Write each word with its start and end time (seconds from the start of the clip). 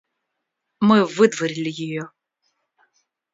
Мы 0.79 1.05
выдворили 1.05 1.69
ее. 1.69 2.09